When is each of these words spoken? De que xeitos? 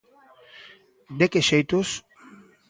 De 1.19 1.25
que 1.31 1.41
xeitos? 1.49 1.87